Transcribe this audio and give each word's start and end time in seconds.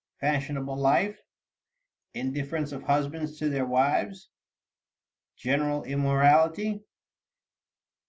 Fashionable 0.19 0.75
Life. 0.77 1.19
Indifference 2.15 2.71
of 2.71 2.81
Husbands 2.85 3.37
to 3.37 3.49
their 3.49 3.67
Wives. 3.67 4.29
General 5.37 5.83
Immorality. 5.83 6.81